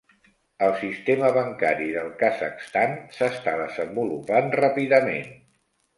El 0.67 0.71
sistema 0.77 1.27
bancari 1.35 1.91
del 1.97 2.09
Kazakhstan 2.23 2.95
s'està 3.19 3.53
desenvolupant 3.61 4.51
ràpidament. 4.65 5.29